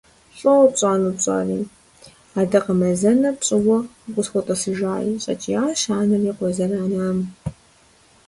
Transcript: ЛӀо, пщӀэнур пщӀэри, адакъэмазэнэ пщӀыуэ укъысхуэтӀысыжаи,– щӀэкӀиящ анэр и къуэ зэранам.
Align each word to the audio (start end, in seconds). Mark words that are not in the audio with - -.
ЛӀо, 0.39 0.53
пщӀэнур 0.73 1.13
пщӀэри, 1.17 1.59
адакъэмазэнэ 2.39 3.29
пщӀыуэ 3.39 3.77
укъысхуэтӀысыжаи,– 4.07 5.13
щӀэкӀиящ 5.23 5.81
анэр 5.99 6.21
и 6.29 6.33
къуэ 6.37 6.49
зэранам. 6.57 7.17